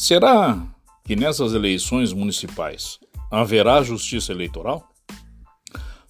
[0.00, 0.66] Será
[1.04, 2.98] que nessas eleições municipais
[3.30, 4.88] haverá justiça eleitoral?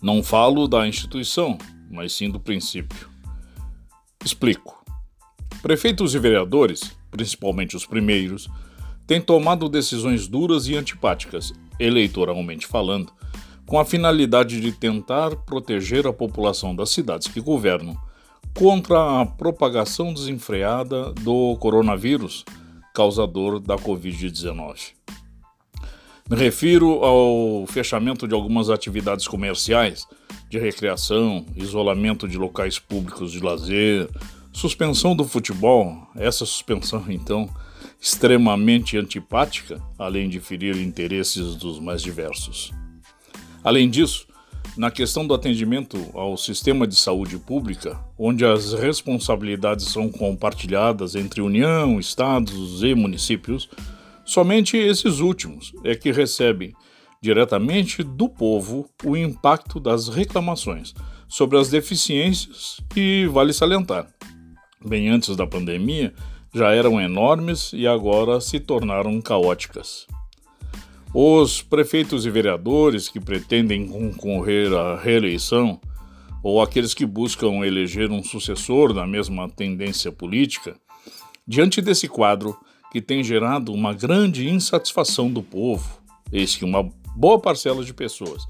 [0.00, 1.58] Não falo da instituição,
[1.90, 3.08] mas sim do princípio.
[4.24, 4.80] Explico.
[5.60, 8.48] Prefeitos e vereadores, principalmente os primeiros,
[9.08, 13.12] têm tomado decisões duras e antipáticas, eleitoralmente falando,
[13.66, 17.98] com a finalidade de tentar proteger a população das cidades que governam
[18.56, 22.44] contra a propagação desenfreada do coronavírus
[23.00, 24.92] causador da Covid-19.
[26.28, 30.06] Me refiro ao fechamento de algumas atividades comerciais,
[30.50, 34.06] de recreação, isolamento de locais públicos de lazer,
[34.52, 37.48] suspensão do futebol, essa suspensão, então,
[37.98, 42.70] extremamente antipática, além de ferir interesses dos mais diversos.
[43.64, 44.26] Além disso,
[44.76, 51.40] na questão do atendimento ao sistema de saúde pública, onde as responsabilidades são compartilhadas entre
[51.40, 53.68] União, estados e municípios,
[54.24, 56.74] somente esses últimos é que recebem
[57.20, 60.94] diretamente do povo o impacto das reclamações
[61.28, 64.08] sobre as deficiências e vale salientar.
[64.84, 66.14] Bem antes da pandemia,
[66.54, 70.06] já eram enormes e agora se tornaram caóticas.
[71.12, 75.80] Os prefeitos e vereadores que pretendem concorrer à reeleição,
[76.40, 80.76] ou aqueles que buscam eleger um sucessor da mesma tendência política,
[81.44, 82.56] diante desse quadro
[82.92, 86.00] que tem gerado uma grande insatisfação do povo,
[86.32, 88.46] eis que uma boa parcela de pessoas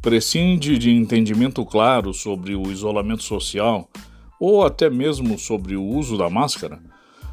[0.00, 3.90] prescinde de entendimento claro sobre o isolamento social
[4.38, 6.80] ou até mesmo sobre o uso da máscara,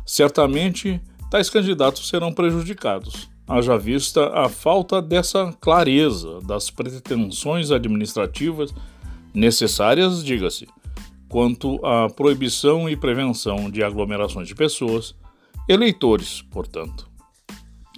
[0.05, 8.73] certamente tais candidatos serão prejudicados haja vista a falta dessa clareza das pretensões administrativas
[9.33, 10.67] necessárias, diga-se,
[11.27, 15.13] quanto à proibição e prevenção de aglomerações de pessoas,
[15.67, 17.09] eleitores, portanto.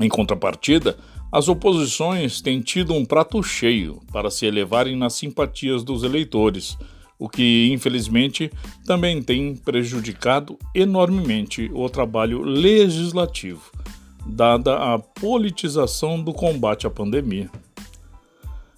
[0.02, 0.98] Em contrapartida,
[1.32, 6.76] as oposições têm tido um prato cheio para se elevarem nas simpatias dos eleitores,
[7.20, 8.52] o que, infelizmente,
[8.86, 13.83] também tem prejudicado enormemente o trabalho legislativo
[14.26, 17.50] dada a politização do combate à pandemia.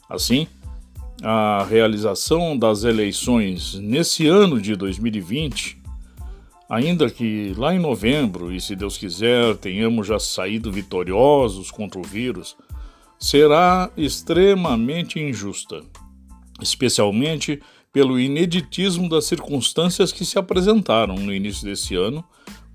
[0.09, 0.47] Assim,
[1.23, 5.77] a realização das eleições nesse ano de 2020,
[6.69, 12.03] ainda que lá em novembro, e se Deus quiser, tenhamos já saído vitoriosos contra o
[12.03, 12.55] vírus,
[13.19, 15.81] será extremamente injusta,
[16.61, 17.61] especialmente
[17.93, 22.23] pelo ineditismo das circunstâncias que se apresentaram no início desse ano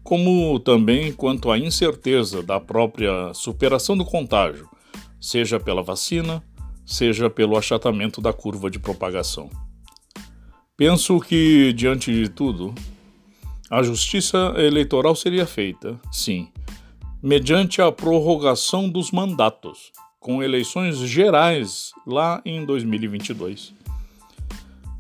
[0.03, 4.69] como também quanto à incerteza da própria superação do contágio,
[5.21, 6.43] seja pela vacina,
[6.87, 9.51] seja pelo achatamento da curva de propagação.
[10.77, 12.75] Penso que, diante de tudo,
[13.71, 16.49] a justiça eleitoral seria feita, sim,
[17.23, 23.75] mediante a prorrogação dos mandatos, com eleições gerais lá em 2022.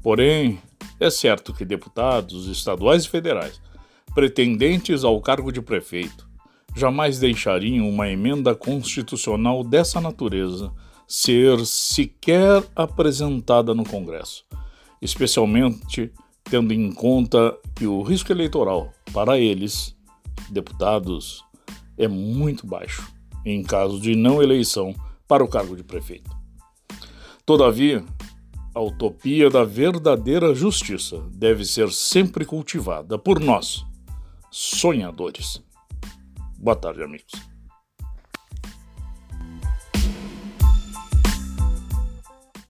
[0.02, 0.60] Porém,
[0.98, 3.60] é certo que deputados estaduais e federais
[4.14, 6.30] pretendentes ao cargo de prefeito
[6.74, 10.72] jamais deixariam uma emenda constitucional dessa natureza
[11.06, 14.44] ser sequer apresentada no Congresso,
[15.02, 16.12] especialmente
[16.44, 19.96] tendo em conta que o risco eleitoral para eles,
[20.48, 21.44] deputados,
[21.98, 23.12] é muito baixo
[23.44, 24.94] em caso de não eleição
[25.26, 26.30] para o cargo de prefeito.
[27.44, 28.04] Todavia,
[28.74, 33.84] a utopia da verdadeira justiça deve ser sempre cultivada por nós
[34.50, 35.62] sonhadores.
[36.58, 37.49] Boa tarde, amigos.